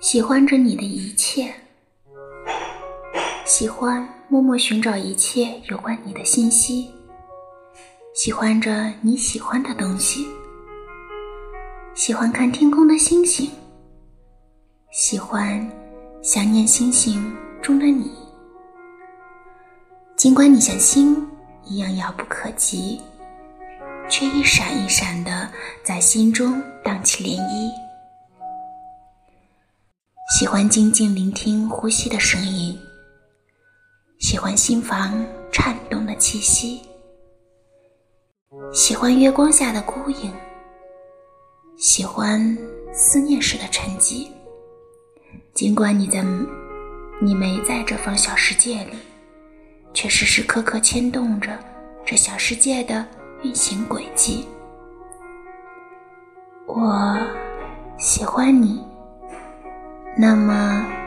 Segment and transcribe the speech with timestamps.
[0.00, 1.52] 喜欢着你的一切，
[3.44, 6.90] 喜欢默默寻找一切有关你的信息，
[8.14, 10.26] 喜欢着你喜欢的东西，
[11.94, 13.50] 喜欢看天空的星星，
[14.90, 15.70] 喜欢
[16.22, 18.10] 想念星星中的你。
[20.16, 21.28] 尽管你像星
[21.64, 23.00] 一样遥不可及，
[24.08, 25.48] 却一闪一闪的
[25.84, 27.89] 在心中荡起涟漪。
[30.30, 32.78] 喜欢静静聆听呼吸的声音，
[34.20, 36.80] 喜欢心房颤动的气息，
[38.72, 40.32] 喜欢月光下的孤影，
[41.76, 42.56] 喜欢
[42.92, 44.28] 思念时的沉寂。
[45.52, 46.24] 尽管你在，
[47.20, 48.96] 你没在这方小世界里，
[49.92, 51.58] 却时时刻刻牵动着
[52.06, 53.04] 这小世界的
[53.42, 54.46] 运行轨迹。
[56.68, 57.18] 我
[57.98, 58.88] 喜欢你。
[60.16, 60.99] 那么，